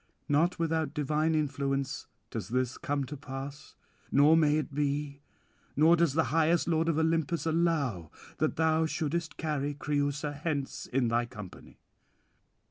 not 0.27 0.57
without 0.57 0.95
divine 0.95 1.35
influence 1.35 2.07
does 2.31 2.47
this 2.49 2.79
come 2.79 3.03
to 3.03 3.15
pass: 3.15 3.75
nor 4.11 4.35
may 4.35 4.57
it 4.57 4.73
be, 4.73 5.21
nor 5.75 5.95
does 5.95 6.13
the 6.13 6.29
high 6.33 6.57
lord 6.65 6.89
of 6.89 6.97
Olympus 6.97 7.45
allow, 7.45 8.09
that 8.39 8.55
thou 8.55 8.87
shouldest 8.87 9.37
carry 9.37 9.75
Creüsa 9.75 10.41
hence 10.41 10.87
in 10.87 11.09
thy 11.09 11.27
company. 11.27 11.77